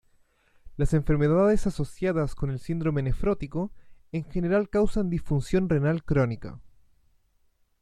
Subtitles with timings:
[0.77, 3.71] Las enfermedades asociadas con el síndrome nefrótico
[4.11, 6.59] en general causan disfunción renal crónica.